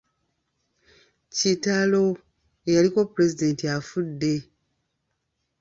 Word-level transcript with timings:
Kitalo 1.35 2.03
ayaliko 2.67 2.99
Pulezidenti 3.11 3.63
afudde! 3.77 4.33